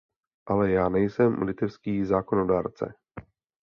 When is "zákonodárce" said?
2.05-2.93